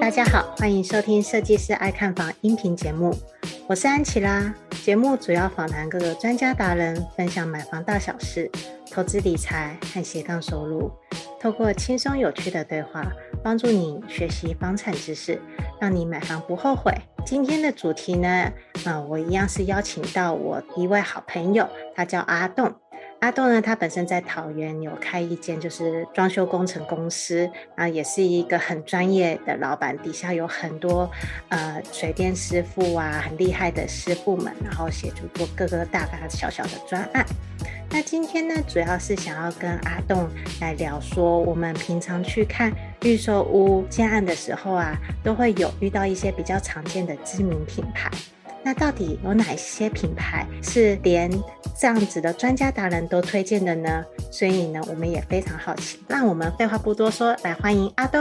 [0.00, 3.14] 大家好，欢迎收听设计师爱看房音频节目，
[3.68, 4.52] 我是安琪拉。
[4.82, 8.50] 节目主要访谈各个专家达人，分享买房大小事、
[8.90, 10.90] 投资理财和斜杠收入，
[11.38, 13.06] 透过轻松有趣的对话，
[13.42, 15.40] 帮助你学习房产知识，
[15.80, 16.92] 让你买房不后悔。
[17.24, 18.52] 今天的主题呢，
[18.84, 22.72] 啊、我一样是邀请到我一位好朋友，他叫阿栋。
[23.20, 31.10] 阿栋呢，他本身在桃园有开一间就是装修工程公司，然后也是一个很专业的老板，底下有很多
[31.50, 37.24] 呃水电师傅啊，很厉害的师傅们，然后协助做各个大大小小的专案。
[37.90, 40.26] 那今天呢，主要是想要跟阿栋
[40.60, 42.72] 来聊说，我们平常去看
[43.02, 48.10] 预售屋建案的时候啊，都会有遇到一些比较常见的知名品牌。
[48.62, 51.30] 那到底有哪些品牌是连
[51.78, 54.04] 这样子的专家达人都推荐的呢？
[54.30, 55.98] 所以呢，我们也非常好奇。
[56.08, 58.20] 那我们废话不多说，来欢迎阿栋。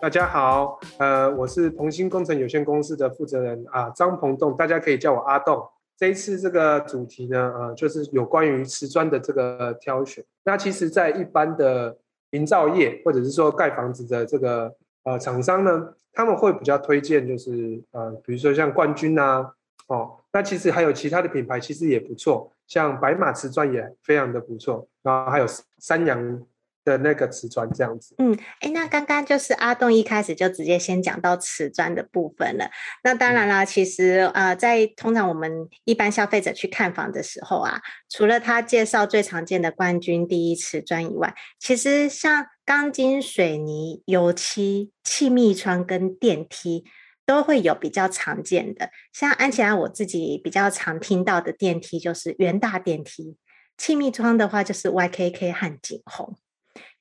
[0.00, 5.60] 大家好，呃，我是鹏兴工程有限公司的负责人啊，张鹏栋，大家可以叫我阿栋。
[5.98, 10.24] 这一次这个主题呢，呃，就是有关于瓷砖的这个挑选。
[10.44, 11.96] 那其实，在一般的
[12.32, 19.52] 营造业或者是说盖房子的这个呃厂商呢，他们会比较推荐，就是呃，比如说像冠军呐。
[19.88, 25.46] 哦，那其实还有其他的品牌，其实也不错，像白马瓷砖也非常的不错，然后还有
[25.78, 26.40] 三洋
[26.84, 28.14] 的那个瓷砖这样子。
[28.18, 32.70] 嗯，哎，那刚刚就是阿栋一开始就直接先讲到瓷砖的部分了。
[33.04, 46.84] 那当然啦，其实呃，在通常我们一般消费者去看房的时候啊，除了他介绍最常见的冠军第一瓷砖以外，其实像钢筋水泥、油漆、气密窗跟电梯。
[47.24, 53.36] 都会有比较常见的，像安琪拉我自己比较常听到的电梯就是元大电梯，
[53.78, 56.36] 气密窗的话就是 YKK 和景宏，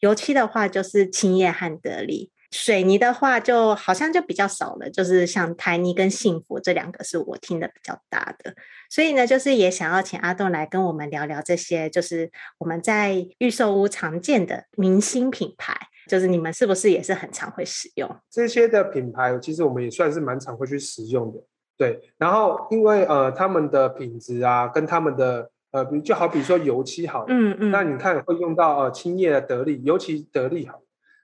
[0.01, 8.53] 油漆的话就是青叶和得利，水泥的话就好像就比较少了，就是像台泥跟幸福这两个是我听的比较大的，
[8.89, 15.77] 所以呢，就是也想要请阿栋来跟我们聊聊这些，就是我们在预售屋常见的明星品牌。
[16.07, 19.37] 就是你们是不是也是很常会使用这些的品牌？
[19.37, 21.39] 其实我们也算是蛮常会去使用的，
[21.77, 22.01] 对。
[22.17, 30.81] 然后因为呃他们的品质啊，跟他们的呃，比就好比说油漆好，嗯嗯，那你看会用到呃青叶的得力，尤其得力好。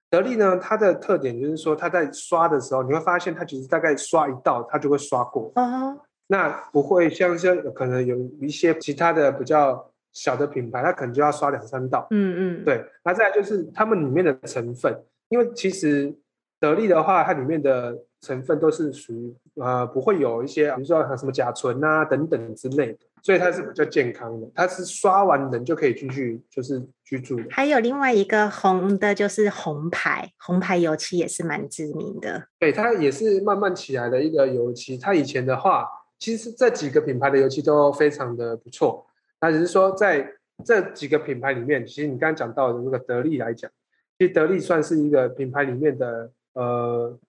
[0.10, 5.52] 得力呢，它的特点就是说，它在刷的时候，你会发现它其实大概刷一道，它就会刷过。
[5.56, 6.00] 哦。
[6.28, 9.92] 那不会像像可能有一些其他的比较。
[10.14, 12.08] 小的品牌，它可能就要刷两三道。
[12.10, 12.84] 嗯嗯，对。
[13.04, 14.92] 那再来就是它们里面的成分，
[15.30, 16.12] 因为其实
[16.60, 19.32] 得力的话，它里面的成分都是属于
[19.62, 24.50] 呃不会有一些，比如说什么甲醇啊等等之类的，所以它是比较健康的。
[24.56, 27.44] 它是刷完人就可以继续就是居住的。
[27.50, 32.48] 还有另外一个红的，就是红牌，红牌油漆也是蛮知名的。
[32.58, 34.98] 对，它也是慢慢起来的一个油漆。
[34.98, 35.86] 它以前的话，
[36.18, 39.06] 其实这几个品牌的油漆都非常的不错。
[39.42, 40.26] 那只是说，在
[40.64, 43.70] 这几个品牌里面，其实你刚刚讲到的那个得力来讲，
[44.18, 47.20] 其实得力算是一个品牌里面的，呃，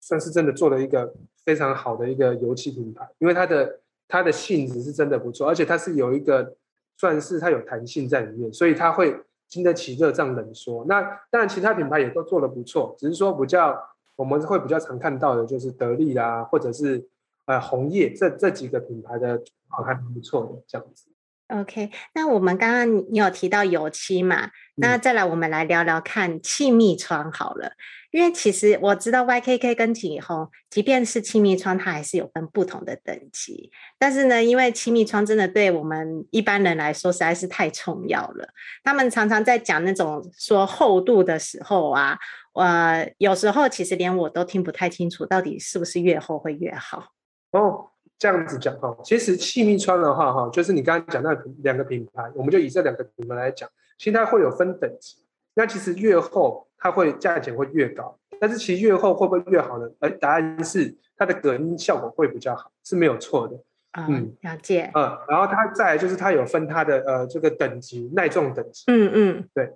[0.00, 6.56] 算是真的做了一个非常好的一个油漆品牌，因为它的它的性质是真的不错，而且它是有一个
[6.96, 9.14] 算是它有弹性在里面，所以它会
[9.46, 10.84] 经得起热胀冷缩。
[10.86, 13.78] 那当然，其他品牌也都做得不错，只是说比较
[14.16, 17.06] 我们会比较常看到的就是得力啦，或者是
[17.44, 21.08] 呃红叶这这几个品牌的好还不错的这样子。
[21.48, 24.50] OK，那我们刚刚你有提到油漆嘛？
[24.74, 27.72] 那再来我们来聊聊看气密窗好了，
[28.10, 33.72] 因为其实我知道 YKK 跟景宏，即便是气密窗，它还是有分不同的等级。
[33.98, 38.46] 但是呢，因为气密窗真的对我们一般人来说实在是太重要了，
[38.84, 42.18] 他们常常在讲那种说厚度的时候啊，
[42.52, 47.14] 呃，有时候其实连我都听不太清楚，到底是不是越厚会越好
[47.52, 47.92] 哦。
[48.18, 51.32] 这样子讲哈，其实气密窗的话哈，就是你刚刚讲那
[51.62, 55.16] 两个品牌，我们就以这两个品牌来讲，其实它会有分等级。
[55.54, 59.88] 那其实越厚，它会价钱会越高，但是其实越厚会不会越好呢？
[60.00, 63.56] 而答案是它的隔音效果会比较好，是没有错的。
[63.92, 64.90] 嗯，了解。
[64.94, 68.84] 嗯，然后它再来就是它有分它的呃这个等级耐重等级。
[68.88, 69.72] 嗯嗯，对。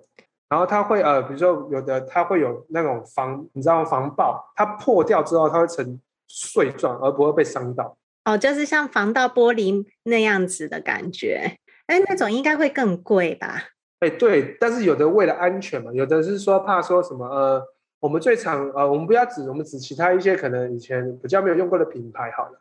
[0.47, 7.97] 然后它会呃，比如说有的它会有那种防，你知道防爆，它破掉之后它会成碎状，而不会被伤到。
[8.25, 13.63] 哦，就是像防盗玻璃那样子的感觉，哎，那种应该会更贵吧？
[13.99, 17.63] 哎，对，但是有的为了安全嘛，有的是说怕说什么呃，
[17.99, 22.59] 我们最常呃，我们不要指我们指其他一些可能以前比较没有用过的品牌好了，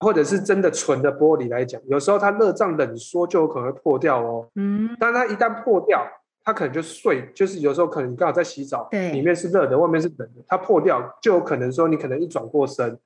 [0.00, 4.48] 或者是真的纯的玻璃来讲，有时候它热胀冷缩就有可能会破掉哦。
[4.54, 6.04] 嗯，但它一旦破掉，
[6.44, 12.96] 它可能就碎，就是有时候可能你刚好在洗澡，对，里面是热的，外面是冷的，它破掉就有可能说你可能一转过身，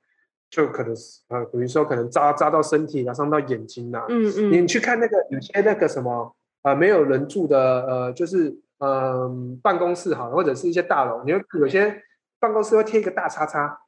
[0.49, 0.93] 就可能
[1.29, 4.05] 呃，比如说可能扎扎到身体啊，伤到眼睛啊。
[4.09, 8.49] 嗯嗯，你去看那个有些那个什么呃没有人住的呃，就是
[8.79, 9.31] 嗯、呃、
[9.61, 12.01] 办公室哈，或者是一些大楼，你会有些
[12.39, 13.79] 办公室会贴一个大叉叉。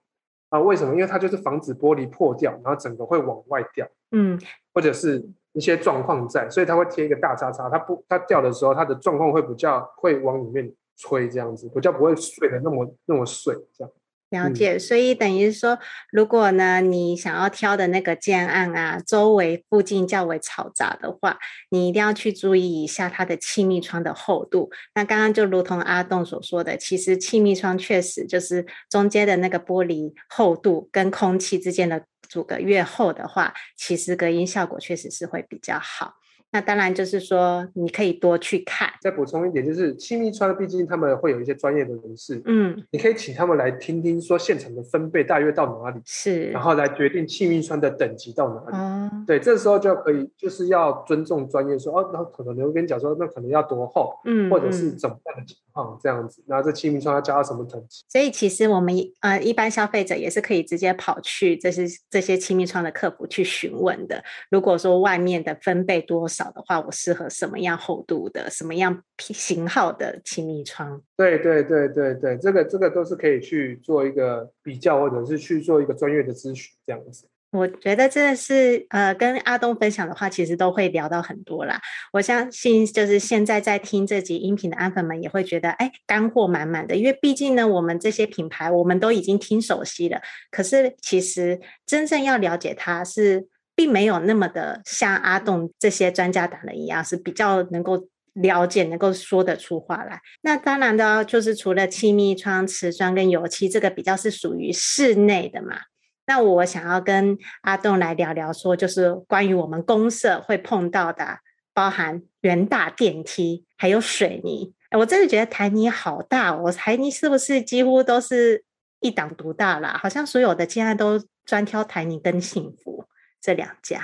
[0.49, 0.93] 啊，为什么？
[0.93, 4.37] 因为它就是防止玻璃破掉，然后整个会往外掉，嗯，
[4.73, 13.93] 或者是一些状况在，所以它会贴一个大叉叉，它不，它掉的时候，它的状况会比较会往里面吹，这样子比较不会碎的那么那么碎，这样。
[14.31, 15.77] 了解，所以等于说，
[16.09, 21.37] 如果呢，你想要挑的那个建案啊，周围附近较为嘈杂的话，
[21.69, 24.71] 你一定要去注意一下它的气密窗的厚度。
[24.95, 36.13] 那刚刚就如同阿栋所说的，其实气密窗确实就是中间的那个玻璃厚度跟空气之间的阻隔越厚的话，其实隔音效果确实是会比较好。
[36.51, 38.89] 那当然就是说，你可以多去看。
[39.01, 48.77] 再补充一点，就是气密窗，毕竟他们会有一些专业的人士，嗯，你可以请他们来听听，说现场的分贝大约到哪里，是，然后来决定气密窗的等级到哪里。
[48.77, 58.03] 嗯，对，这时候就可以，就是要尊重专业，说哦，那可能我跟你讲说，那可能要多厚，嗯，或者是怎么样的情况这样子，然后这气密窗要加到什么等级。
[58.09, 64.21] 所以其实我们呃一般消费者也是可以直接跑去这些这些气密窗的客服去询问的。
[64.49, 71.01] 如果说外面的分贝多少，的话，我适合什么样厚度的、什么样型号的气密窗？
[71.17, 77.27] 对对对对对，这个这个都是可以去做一个比较，或者是去做一个专业的咨询，这样子。
[77.51, 81.81] 我觉得真的是呃，跟阿东分享的话，其实都会聊到很多啦。
[82.13, 86.95] 我相信，就是现在在听这集音频的安粉们也会觉得，哎，干货满满的。
[86.95, 93.47] 因为毕竟呢，我们这些品牌我们都已经听熟悉了，可是其实真正要了解它是。
[93.81, 100.21] 并没有那么的像阿栋这些专家达人一样，是比较能够了解、能够说得出话来。
[100.41, 105.79] 那当然的，就是除了气密窗、瓷砖跟油漆，这个比较是属于室内的嘛。
[106.27, 111.39] 那我想要跟阿栋来聊聊，说就是关于我们公社会碰到的，
[111.73, 114.75] 包含圆大电梯还有水泥。
[114.91, 118.63] 我真的觉得台泥好大，我台泥是不是几乎都是
[118.99, 119.99] 一党独大啦？
[119.99, 123.05] 好像所有的建案都专挑台泥跟幸福。
[123.41, 123.99] 这两家，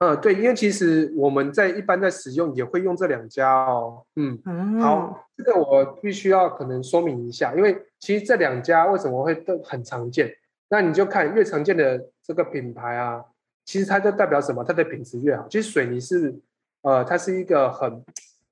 [0.00, 10.30] 嗯，对，因为其实我们在一般在使用也会用这两家哦，嗯，嗯好，这个我必须要可能说明一下，因为其实这两家为什么会都很常见？
[10.68, 13.24] 那你就看越常见的这个品牌啊，
[13.64, 14.62] 其实它就代表什么？
[14.62, 15.46] 它的品质越好。
[15.48, 16.34] 其实水泥是，
[16.82, 18.04] 呃，它是一个很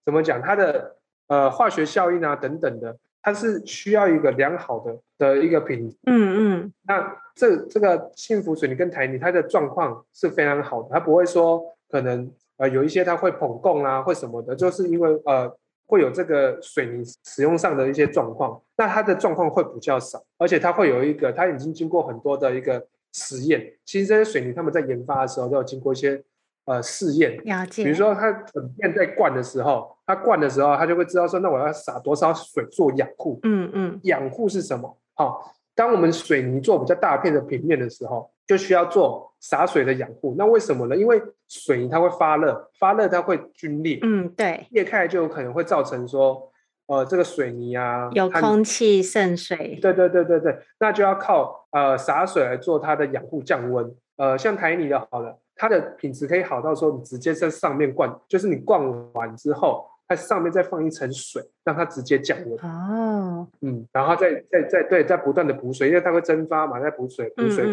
[0.05, 0.41] 怎么讲？
[0.41, 0.97] 它的
[1.29, 2.97] 呃化学效应啊等等的。
[3.23, 15.51] 它是需要一个良好的的一个品质，嗯嗯，那这这个幸福水泥跟台泥，它的状况是非常好的，它不会说可能呃有一些它会捧供啊，或什么的，就是因为呃
[15.87, 26.23] 会有这个水泥使用上的一些状况，那它的状况会比较少，而且它会有一个，它已经经过很多的一个实验，其实这些水泥他们在研发的时候都有经过一些。
[26.71, 27.37] 呃，试验，
[27.75, 33.41] 比如说它整片在灌的时候，它灌的时候，他就会知道说，那我要撒多少水做养护。
[33.43, 34.97] 嗯嗯，养护是什么？
[35.15, 35.43] 好、哦，
[35.75, 40.37] 当我们水泥做比较大片的平面的时候，就需要做洒水的养护。
[40.39, 40.97] 那为什么呢？
[40.97, 43.99] 因为水泥它会发热，发热它会皲裂。
[44.03, 46.53] 嗯，对，裂开来就有可能会造成说，
[46.87, 49.77] 呃，这个水泥啊，有空气渗水。
[49.83, 53.93] 对对对对对，那就要靠呃洒水来做它的养护降温。
[54.17, 55.37] 呃，像台泥的好了。
[55.61, 58.81] 它的品质可以好到说，你直接在上面灌，就是你灌
[59.13, 62.59] 完之后，它上面再放一层水，让它直接降温。
[62.65, 67.67] 哦，嗯，然后再再再对，再不断的补水，因为它会蒸发嘛，再补水补水，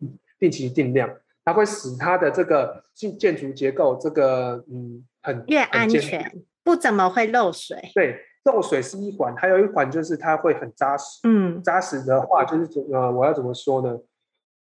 [0.00, 1.08] 嗯，定期定量，
[1.44, 6.34] 它会使它的这个建建筑结构这个嗯很越安全，
[6.64, 7.78] 不怎么会漏水。
[7.94, 11.20] 对，漏水是一环，还有一环就是它会很扎实。
[11.22, 13.96] 嗯，扎实的话就是呃，我要怎么说呢？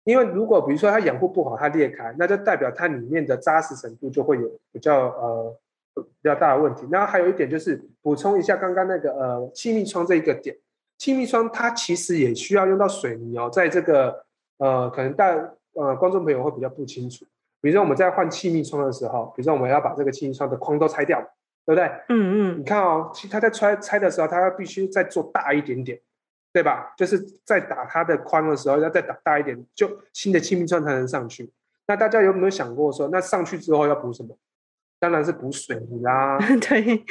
[0.06, 5.56] 因为如果比如说它养护不好，它裂开，那就代表它里面的扎实程度就会有比较呃
[5.94, 6.86] 比较大的问题。
[6.92, 10.56] 然后还有一点就是补充一下刚刚那个呃气密窗这一个点，
[10.96, 14.24] 气密窗它其实也需要用到水泥哦，在这个
[14.58, 15.26] 呃可能大
[15.74, 17.24] 呃观众朋友会比较不清楚。
[17.60, 21.20] 比如说我们在换气密窗的时候，比如说我们要把这个气密窗的框都拆掉，
[21.64, 21.84] 对不对？
[22.10, 22.60] 嗯嗯。
[22.60, 25.98] 你看哦，其实它在拆拆的时候，它必须再做大一点点。
[26.56, 26.90] 对吧？
[26.96, 31.52] 就是在打它的框的时候，要再打大一点，就新的气密窗才能上去。
[31.86, 34.34] 那大家有没有想过说，那上去之后要补什么？
[34.98, 36.38] 当然是补水泥啦。
[36.66, 37.04] 对，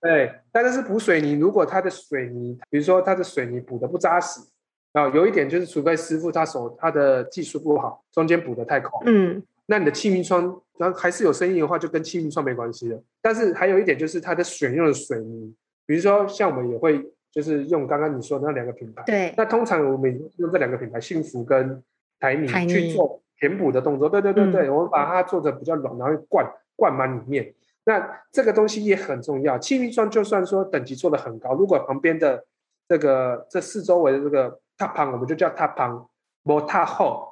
[0.00, 4.40] 对，但是补水泥，如果它的水泥，比如说它的水泥补的不扎实，
[4.92, 13.02] 啊有一点就是，除非师傅他手他的技术不好，中间补的太空，嗯，那你的气密窗然后还是有生意的话，就跟气密窗没关系了。
[13.20, 15.52] 但是还有一点就是，它的选用的水泥，
[15.84, 21.82] 比如说像我们也会就是用刚刚你说的那两个品牌，对，那通常我们用这两个品牌，幸福跟
[22.20, 26.46] 台泥去做填补的动作，对对对对，嗯、我们把它做的比较软，然后灌
[26.76, 27.52] 灌满里面。
[27.84, 32.44] 那这个东西也很重要，气密窗就算说等级做的很高，如果旁边的
[32.86, 34.60] 这个这四周围的这个。
[34.78, 36.08] 踏旁我们就叫踏旁，
[36.42, 37.28] 摩踏后，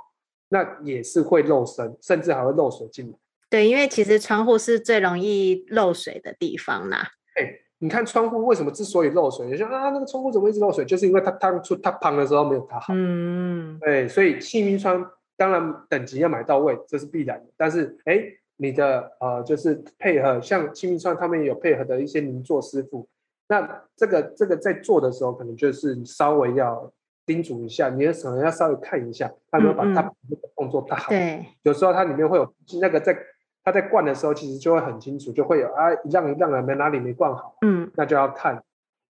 [0.51, 3.19] 那也是会漏声，甚至还会漏水进来。
[3.49, 7.09] 对，因为其实窗户是最容易漏水的地方啦。
[7.35, 9.47] 哎，你看窗户为什么之所以漏水？
[9.47, 10.85] 你说啊，那个窗户怎么一直漏水？
[10.85, 12.95] 就是因为它当初它旁的时候没有它好。
[12.97, 15.05] 嗯，对，所以气密窗
[15.37, 17.47] 当然等级要买到位，这是必然的。
[17.57, 18.23] 但是哎，
[18.57, 23.09] 你的呃，就是配合像气密窗，他们也有配合的一些泥作师傅，
[23.49, 26.93] 那这个这个在做的时候，可能就是稍微要。
[27.27, 31.11] 叮嘱一下，你的可能要稍微看一下，他有没有把它那个动作打好。
[31.11, 33.17] 对，有时候它里面会有那个在
[33.65, 38.63] 它在灌的时候，其实就会很清楚，就会有啊一样一样的没哪里没灌好，嗯，那就要看。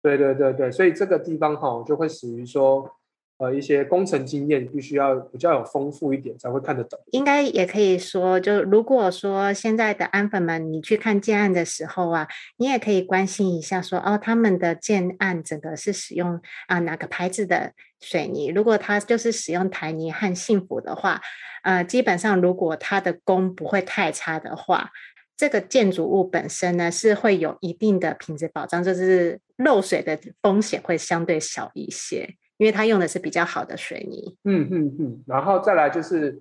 [0.02, 2.90] 对对对对，所以这个地方哈就会属于说。
[3.36, 6.96] 呃，一些工程经验必须要比较有丰富一点，才会看得懂。
[7.10, 16.36] 应该也可以说，就如果说现在的安粉们，你去看建案的时候啊，你也可以关心一下说，说哦，他们的建案整个是使用
[16.68, 18.52] 啊、呃、哪个牌子的水泥？
[18.54, 21.20] 如果他就是使用台泥和幸福的话，
[21.64, 24.90] 呃，基本上如果它的工不会太差的话，
[25.36, 32.36] 这个建筑物本身呢是会有一定的品质保障，就是漏水的风险会相对小一些。
[32.56, 36.40] 因为它用的是比较好的水泥，嗯嗯嗯，然后再来就是，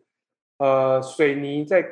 [0.60, 1.84] 呃，水泥在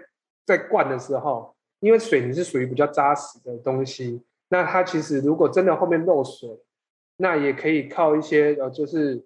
[0.45, 6.47] 在灌的时候，因为水泥是属于比较扎实的东西，那它其实如果真的后面漏水，
[7.17, 9.25] 那也可以靠一些呃，就是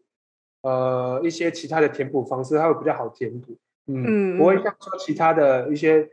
[0.61, 3.57] 呃一些其他的填补方式，它会比较好填补，
[3.87, 6.07] 嗯，不会像说其他的一些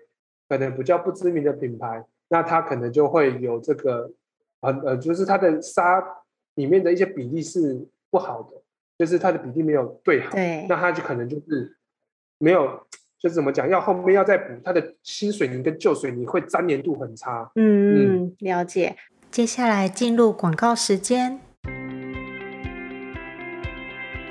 [0.49, 4.11] 可能比较不知名的品牌，那它可能就会有这个
[4.61, 6.02] 很呃，就是它的沙
[6.55, 8.62] 里面的一些比例是不好的。
[8.99, 11.76] 就是它的比例没有对好，对，那它就可能就是
[12.38, 12.87] 没有，
[13.19, 17.50] 就是怎么讲，要后面要再补，它的新水泥跟旧水泥会粘连度很差。
[17.57, 18.95] 嗯，嗯，了解。
[19.29, 21.41] 接下来进入广告时间。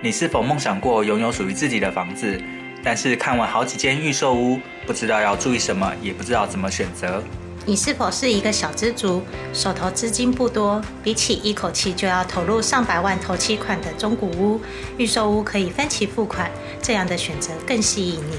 [0.01, 2.39] 你是否梦想过拥有属于自己的房子，
[2.83, 7.23] 但是看完好几间预售屋，不知道要注意什么，也不知道怎么选择？
[7.63, 9.21] 你是否是一个小资族，
[9.53, 10.81] 手头资金不多？
[11.03, 14.59] 比起一口气就要投入上百万头期款的中古屋，
[14.97, 16.49] 预售屋可以分期付款，
[16.81, 18.37] 这样的选择更吸引你。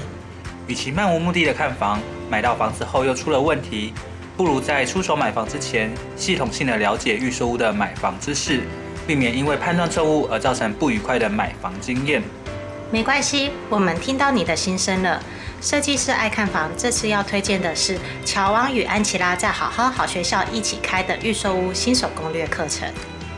[0.67, 3.93] 与其漫无目的的看房，买到房子后又出了问题，
[4.35, 8.61] 不如在出手买房之前，系统性的了解预售屋的买房知识，
[9.07, 12.21] 避免因为判断错误而造成不愉快的买房经验。
[12.93, 15.19] 没关系，我们听到你的心声了。
[15.59, 22.87] 设计师爱看房，这次要推荐的是乔王与安琪拉在好好好学校一起开的预售屋新手攻略课程。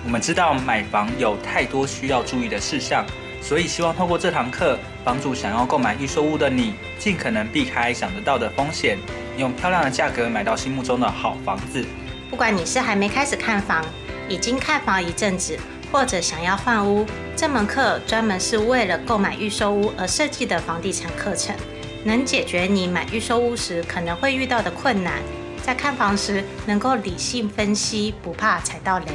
[0.03, 3.05] 我们知道买房有太多需要注意的事项，
[3.41, 8.97] 所以希望透过这堂课，帮助想要购买预售屋的你，尽可能避开想得到的风险，
[9.37, 11.85] 用漂亮的价格买到心目中的好房子。
[12.29, 13.85] 不管你是还没开始看房，
[14.27, 15.57] 已经看房一阵子，
[15.95, 17.05] 或者想要换屋，
[17.37, 21.55] 这门课专门是为了购买预售屋而设计的房地产课程。
[22.03, 25.21] 能解决你买预售屋时可能会遇到的困难，
[25.63, 29.05] 在看房时能够理性分析，不怕踩到雷。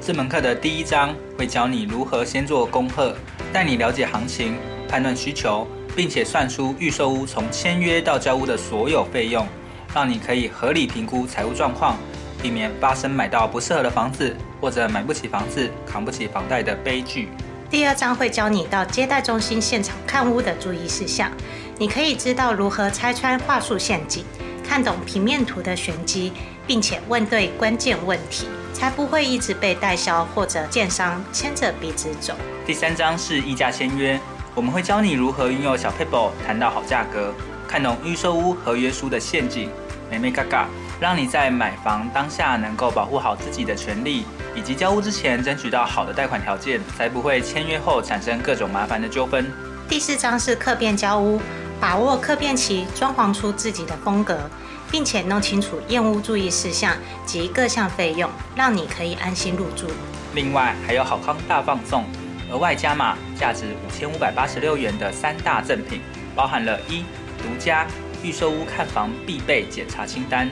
[0.00, 3.16] 这门课的第一章会教你如何先做功课，
[3.52, 5.64] 带你了解行情、判断需求，
[5.94, 9.46] 并且算出预售屋从签约到交屋的所有费用，
[9.94, 11.96] 让你可以合理评估财务状况，
[12.42, 17.28] 避免发生买到不适合的房子或者买不起房子、扛不起房贷的悲剧。
[17.68, 21.30] 第二章会教你到接待中心现场看屋的注意事项。
[21.78, 24.24] 你可以知道如何拆穿话术陷阱，
[24.66, 26.32] 看懂平面图的玄机，
[26.66, 32.34] 并且问对关键问题，才不会一直被代销或者建商牵着鼻子走。
[32.64, 34.18] 第三章是议价签约，
[34.54, 37.34] 我们会教你如何运用小 paper 谈到好价格，
[37.68, 39.68] 看懂预售屋合约书的陷阱，
[40.10, 40.66] 眉眉角角，
[40.98, 44.24] 让你在买房当下能够保护好自己的权利，
[44.54, 49.52] 以及交屋之前争取到好的贷款条件，才不会签约后产生各种麻烦的纠纷。
[49.88, 51.40] 第四章是客变交屋。
[51.78, 54.48] 把握客变期，装潢出自己的风格，
[54.90, 59.86] 并且弄清楚验屋注意事项及各项费用，让你可以安心入住。
[60.34, 62.06] 另外还有好康大放送，
[62.50, 66.00] 额外加码价值五千五百八十六元的三大赠品，
[66.34, 67.04] 包含了一
[67.42, 67.86] 独家
[68.22, 70.48] 预售屋看房必备检查清单，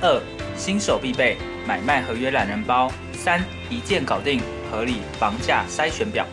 [0.00, 0.20] 二
[0.56, 1.36] 新手必备
[1.66, 6.26] 买卖合约懒人包，三一键搞定合理房价筛选表。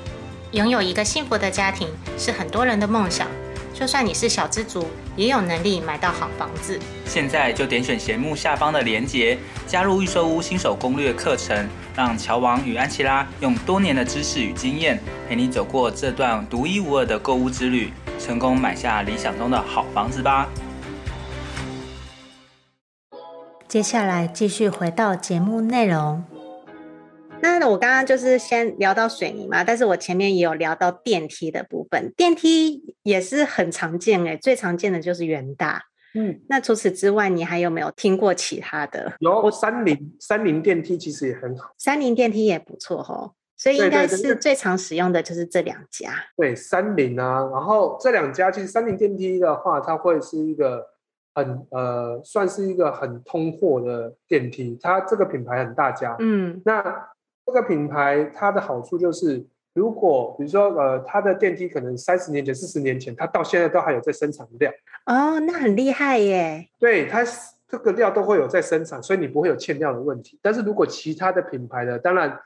[0.51, 3.27] 拥有一个幸福的家庭是很多人的梦想，
[3.73, 6.79] 就算你是小资族，也有能力买到好房子。
[7.05, 20.47] 现在就点选节目下方的链接，加入预售屋新手攻略课程，让乔王与安琪拉用多年的知识与经验，陪你走过这段独一无二的购物之旅，成功买下理想中的好房子吧。
[23.73, 26.23] 接下来继续回到节目内容。
[27.41, 35.81] 那我刚刚就是先聊到水泥嘛，但是我前面也有聊到电梯的部分，电梯也是很常见诶、欸，最常见的就是元大。
[36.13, 39.11] 嗯，那除此之外，你还有没有听过其他的？
[39.17, 43.33] 有三菱，三菱电梯其实也很好，三菱电梯也不错哦。
[43.57, 46.11] 所以应该是最常使用的就是这两家。
[46.37, 50.85] 对，对，对，三菱啊，然后这两家其实三菱电梯的话，它会是一个
[51.33, 56.15] 很呃，算是一个很通货的电梯，它这个品牌很大家。
[56.19, 57.09] 嗯，那。
[57.45, 64.71] 这个品牌它的好处就是，如果比如说呃，它的电梯可能三十年前、四十年前，它到现在都还有在生产料。
[65.07, 66.69] 哦，那很厉害耶。
[66.79, 67.21] 对，它
[67.67, 70.39] 这个料都会有在生产，所以你不会有欠料的问题。
[70.41, 72.39] 但是如果其他的品牌的，当然，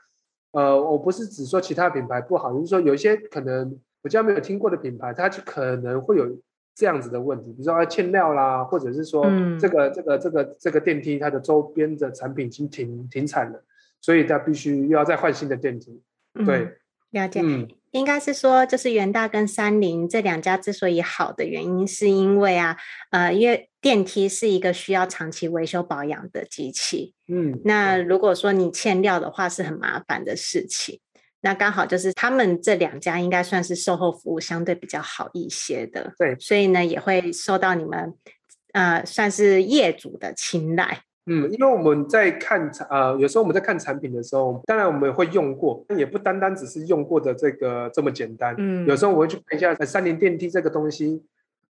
[0.50, 6.26] 呃，我不是只说其他品牌不好，就是说有一些可能比较没有听过的品牌，它就可能会有
[6.78, 9.24] 这样子的问题，比如说欠料啦，或者是说
[9.60, 13.64] 这个、嗯、这个这个这个电梯它的周边的产品已经停停产了。
[14.00, 16.00] 所以它必须又要再换新的电梯，
[16.46, 16.72] 对，嗯、
[17.10, 17.40] 了解。
[17.42, 22.76] 嗯，应该是说，就是元大跟三菱这两家之所以好的原因，是因为啊，
[23.10, 31.00] 呃，因为电梯是一个需要长期维修保养的机器，嗯，那如果说你欠料的话，是很麻烦的事情。
[31.40, 38.12] 那刚好就是他们这两家应该算是售后服务相对比较好一些的，对，所以呢也会受到你们
[38.72, 41.02] 呃算是业主的青睐。
[41.26, 48.54] 嗯，因为我们在看产，呃，有时候我们在看产品的时候，当然我们也会用过，也不单单只是用过的这个这么简单。
[48.58, 51.22] 嗯，有时候我会去看一下三菱电梯这个东西，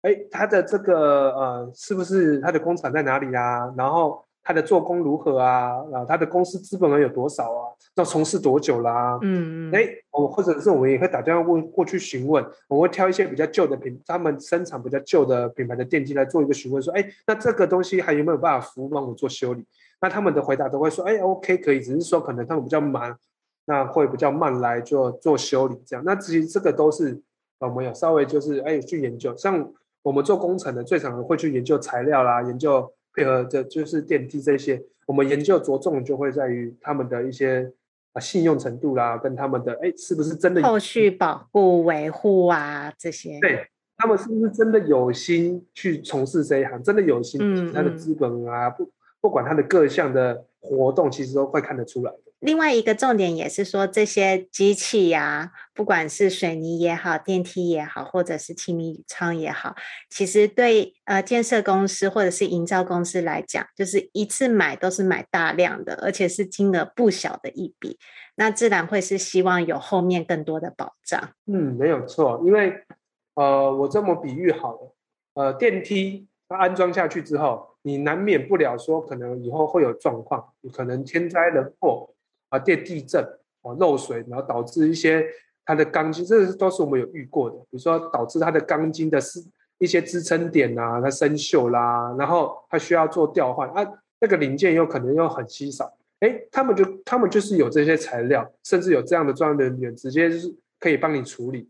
[0.01, 3.73] 哎，它的这个呃，是不是它的工厂在哪里啊？
[3.77, 4.25] 然后。
[4.43, 5.77] 他的做工如何啊？
[5.93, 7.71] 啊，他的公司资本额有多少啊？
[7.95, 9.19] 要从事多久啦、啊？
[9.21, 9.75] 嗯嗯。
[9.75, 19.65] 哎，我或者是我们也会打电话问过去询问，我们会挑一些比较旧的品，他们生产比较旧的品牌的电机来做一个询问，说，哎，那这个东西还有没有办法服务帮我做修理？
[20.01, 23.17] 那他们的回答都会说，哎，OK，可以，只是说可能他们比较忙，
[23.63, 26.03] 那会比较慢来做做修理这样。
[26.05, 27.17] 那其实这个都是
[27.59, 32.91] 我们有稍微就是哎去研究，像我们做工程的最常会去研究材料啦，研究。
[33.13, 37.71] 配合着就是电梯这些，我们研究着重就会在于他们的一些
[38.13, 48.89] 啊信用程度啦，跟他们的哎是不是真的后续保护维护啊这些，对他们是不是真的有心去从事这一行，真的有心，嗯嗯他的资本啊不
[49.21, 52.22] 不管他的各项的活动，其实都会看得出来的。
[52.43, 59.75] 另外一个重点也是说，这些机器呀、不管是水泥也好，电梯也好，或者是气密窗也好，
[60.09, 67.97] 其实对呃建设公司或者是营造公司来讲，就是一次买都是买大量的，而且是金额不小的一笔，
[68.35, 71.29] 那自然会是希望有后面更多的保障。
[71.45, 72.73] 嗯，没有错，因为
[73.35, 74.95] 呃，我这么比喻好了，
[75.35, 82.09] 呃，电梯它安装下去之后，你难免不了说可能以后会有状况，可能天灾人祸。
[82.53, 83.23] 啊，电地震
[83.63, 85.25] 啊，漏水，然后导致一些
[85.65, 87.57] 它的钢筋，这都是我们有遇过的。
[87.57, 89.43] 比如说导致它的钢筋的是
[89.79, 93.83] 一些支撑点啊，它生锈啦，然后它需要做调换啊，
[94.21, 101.67] 那个零件又可能又很稀少，哎，他们就他们就是有这些材料，甚至有这样的专业人员，直接就是可以帮你处理。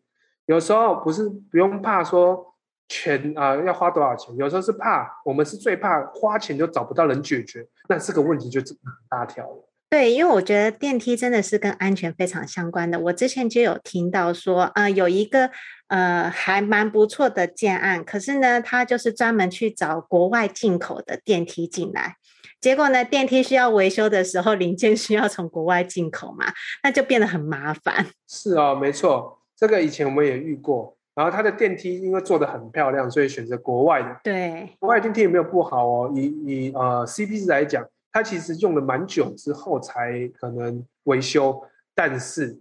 [0.47, 2.53] 有时候不是不用怕说
[2.89, 8.77] 钱啊，要花多少钱，有时候是怕我们是最怕花钱就找不到人解决，那这个问题就很
[9.09, 9.69] 大条了。
[9.93, 12.99] 对，因为我觉得电梯真的是跟安全非常相关的。
[12.99, 15.51] 我之前就有听到说，呃，有一个
[15.87, 22.15] 呃还蛮不错的建案，可是呢，他就是专门去找国外进口的电梯进来，
[22.59, 26.51] 结果呢，电梯需要维修的时候，零件需要从国外进口嘛，
[26.81, 28.07] 那就变得很麻烦。
[28.27, 30.97] 是哦，没错，这个以前我们也遇过。
[31.13, 34.19] 然后它的电梯因为做的很漂亮，所以选择国外的。
[34.23, 37.85] 对，国外电梯也没有不好哦，以以呃 CP 值来讲。
[38.13, 41.61] 它其实用了蛮久之后才可能维修，
[41.95, 42.57] 但是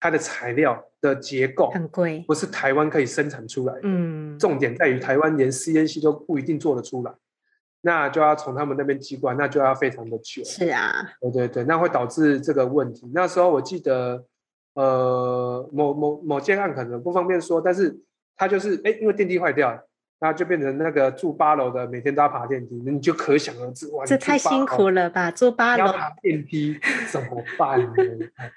[0.00, 3.80] 它的材料的结构很贵，不是台湾可以生产出来的。
[3.84, 7.12] 嗯，重点在于台湾连 CNC 都不一定做得出来，
[7.82, 10.42] 那就要从他们那边寄过来，那就要非常的久。
[10.42, 10.90] 是啊，
[11.20, 13.10] 对对对，那会导致这个问题。
[13.14, 14.24] 那时候我记得，
[14.72, 17.94] 呃，某某某件案可能不方便说，但是
[18.36, 19.86] 它就是哎，因为电梯坏掉了。
[20.24, 24.06] 那就变成那个住八楼的每天都要爬电梯，那你就可想而知哇！
[24.06, 26.80] 这太辛苦了吧，住八楼要爬电梯
[27.12, 27.92] 怎么办呢？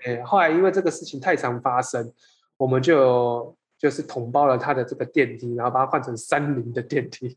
[0.06, 2.10] 哎，后来因为这个事情太常发生，
[2.56, 7.36] 我们就就是统包了他的这个电梯，然后把它换成三菱的电梯，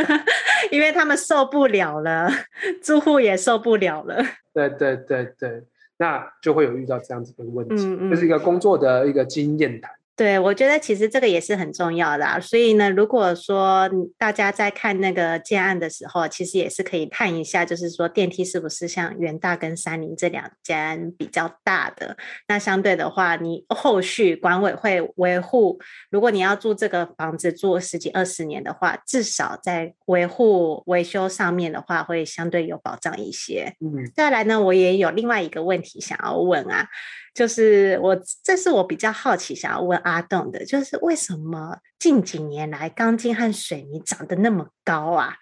[0.72, 2.26] 因为他们受不了了，
[2.82, 4.16] 住户也受不了了。
[4.54, 5.62] 对对对对，
[5.98, 7.76] 那就会有遇到这样子的问题，
[8.08, 9.92] 这、是一个工作的一个经验谈。
[10.18, 12.40] 对，我觉得其实这个也是很重要的啊。
[12.40, 22.16] 所以呢，如果说大家在看那个建案的时候，其实也是可以看一下，就是说电梯是不是像元大跟三菱这两间比较大的。
[22.48, 25.78] 那相对的话，你后续管委会维护，
[26.10, 33.72] 如果你要住这个房子住十几二十年的话，至少在维护维修上面的话，会相对有保障一些。
[33.80, 36.88] 嗯，再来呢，我也有另外一个问题想要问啊。
[37.34, 45.36] 就是我，这是我比较好奇想要问阿栋的，就是为什么近几年来钢筋和水泥涨得那么高啊？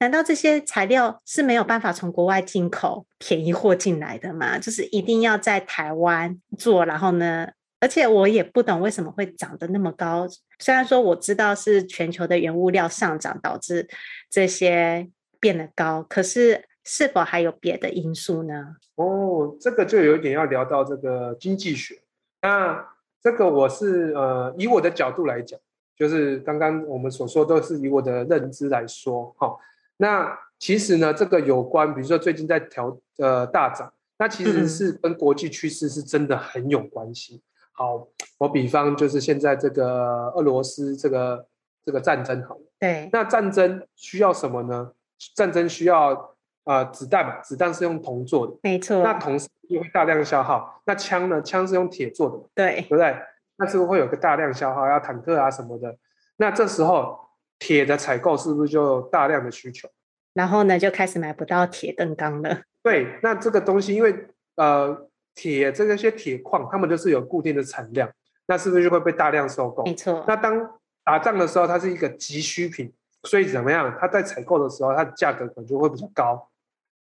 [0.00, 4.58] 难道这些材料是没有办法从国外进口便宜货进来的吗？
[4.58, 7.48] 就是一定要在台湾做，然后呢？
[7.80, 10.26] 而且我也不懂为什么会涨得那么高。
[10.58, 13.88] 虽然说我知道是全球的原物料上涨导致
[14.28, 15.08] 这些
[15.40, 16.66] 变得高，可是。
[16.90, 18.74] 是否还有别的因素呢？
[18.94, 22.00] 哦，这个就有一点要聊到这个经济学。
[22.40, 22.82] 那
[23.20, 25.60] 这个我是呃，以我的角度来讲，
[25.94, 29.58] 就是刚刚我们所说都是以我的认知来说，哈、哦。
[29.98, 37.34] 那其实呢，这个有关，比如说最近在调呃大涨，那其实是跟国际趋势是真的很有关系。
[37.34, 41.46] 嗯、好，我比方就是现在这个俄罗斯这个
[41.84, 44.92] 这个战争，好了，对，那战争需要什么呢？
[45.34, 46.34] 战争需要。
[46.64, 49.02] 啊、呃，子弹嘛，子弹是用铜做的，没错。
[49.02, 51.40] 那铜是因为大量消耗，那枪呢？
[51.42, 53.16] 枪是用铁做的，对，对不对？
[53.56, 55.96] 那是不是会有个大量消耗，要坦克啊什么的？
[56.36, 57.18] 那这时候
[57.58, 59.88] 铁的采购是不是就大量的需求？
[60.34, 62.60] 然后呢，就开始买不到铁钢钢了。
[62.82, 68.08] 对，那这个东西，因为呃，铁这个些铁矿，他们就是有固定的产量，
[68.46, 69.84] 那是不是就会被大量收购？
[69.84, 70.24] 没错。
[70.28, 72.92] 那当打仗的时候，它是一个急需品，
[73.24, 73.96] 所以怎么样？
[73.98, 76.48] 它在采购的时候，它的价格可能就会比较高。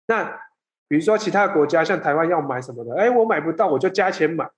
[0.07, 0.25] 那
[0.87, 4.49] 比如说其他国家像台湾要买什么的，哎，我买不到，我就加钱买，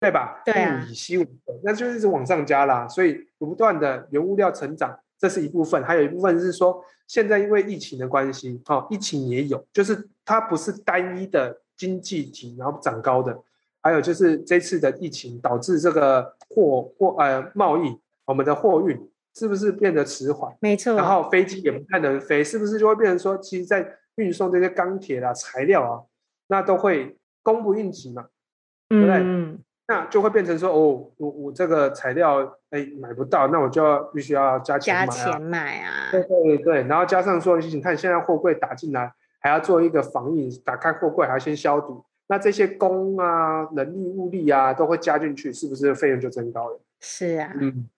[0.00, 0.42] 对吧？
[0.44, 0.82] 对啊。
[0.84, 2.86] 物以稀为贵，那就是一直往上加啦。
[2.88, 13.40] 所以不断的原物料成长，这是一部分，还有一部分是说，现在因为疫情的关系，哦，疫情也有，就是它不是单一的经济体然后涨高的，
[13.80, 20.52] 还有就是这次的疫情导致这个货货呃贸易，我们的货运是不是变得迟缓？
[20.60, 20.94] 没错。
[20.94, 26.02] 然后飞机也不太能飞，是不是就会变成说，其实，在运送这些钢铁啊、材料啊，
[26.48, 28.26] 那都会供不应求嘛，
[28.88, 29.14] 对不对？
[29.18, 35.06] 嗯，那就会变成说，哦，我我这个材料哎买不到，那我就要必须要加钱买啊。
[35.06, 36.10] 加钱买啊。
[36.10, 46.80] 对对对，然后加上说，你看现在货柜打进来，还要做一个防疫，打开货柜还要先消毒，那这些工啊、人力物力啊都会加进去，是不是费用就增高了？
[47.00, 47.88] 是啊，嗯，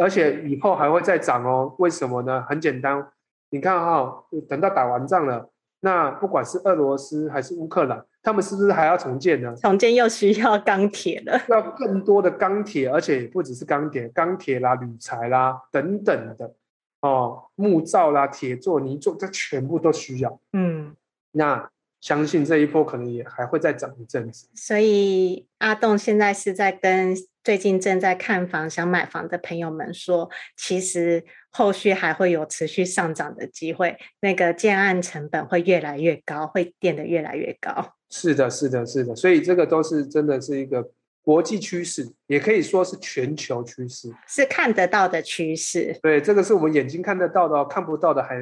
[0.00, 1.74] 而且以后还会再涨哦。
[1.78, 2.44] 为什么呢？
[2.48, 3.06] 很简单，
[3.50, 5.50] 你看哈、哦，等到打完仗了。
[5.82, 9.54] 那不管是俄罗斯还是乌克兰，他们是不是还要重建呢？
[9.56, 16.54] 重建又需要钢铁了，要更多的钢铁，而且也不只是钢铁，钢铁啦、铝材啦等等的
[17.00, 20.38] 哦，木造啦、铁做、泥做，这全部都需要。
[20.52, 20.94] 嗯，
[21.32, 21.70] 那
[22.02, 24.48] 相信这一波可能也还会再涨一阵子。
[24.54, 31.24] 所以阿栋现在是在跟最近正在看房、想买房的朋友们说，其实。
[31.52, 37.96] 后续还会有持续上涨的机会，那个建案成本会越来越高，会变得越来越高。
[38.08, 45.98] 是的，是的，是的，所以这个都是真的是一个国际趋势，也可以说是全球趋势，是看得到的趋势。
[46.00, 48.38] 对，这个是我们眼睛看得到的，看不到的还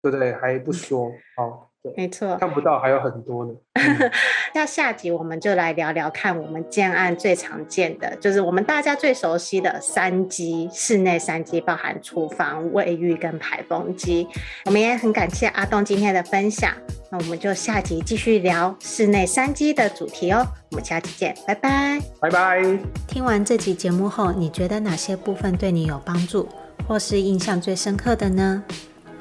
[0.00, 0.32] 对不对？
[0.34, 1.65] 还不说好。
[1.96, 3.52] 没错，看不到还有很多呢。
[4.54, 14.26] 那下集我们就来聊聊看，我们建案最常见的，就是我们大家最熟悉的三机，室内三机包含厨房、卫浴跟排风机。
[14.64, 16.72] 我们也很感谢阿栋今天的分享，
[17.10, 20.46] 那我们就下集继续聊室内三机的主题哦。
[20.70, 22.62] 我们下期见，拜拜，拜拜。
[23.06, 26.48] 听完这集节目后，你觉得哪些部分对你有帮助，
[26.88, 28.64] 或是印象最深刻的呢？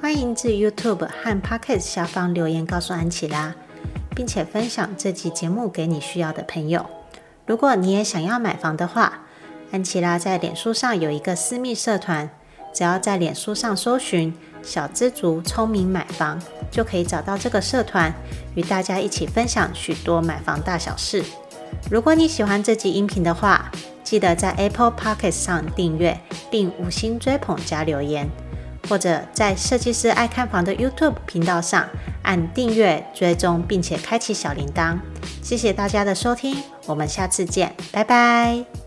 [0.05, 3.55] 欢迎至 YouTube 和 Podcast 下方留言告诉安琪拉，
[4.15, 6.85] 并且分享这集节目给你需要的朋友。
[7.47, 9.23] 如果你也想要买房的话，
[9.71, 12.29] 安琪拉在脸书上有一个私密社团，
[12.71, 16.39] 只要在脸书上搜寻“小知足聪明买房”，
[16.69, 18.13] 就可以找到这个社团，
[18.53, 21.23] 与大家一起分享许多买房大小事。
[21.89, 23.71] 如果你喜欢这集音频的话，
[24.03, 28.29] 记得在 Apple Podcast 上订阅，并五星追捧加留言。
[28.89, 31.87] 或者在设计师爱看房的 YouTube 频道上
[32.23, 34.97] 按订阅、追踪，并且开启小铃铛。
[35.41, 38.84] 谢谢大家的收听，我们下次见，拜拜。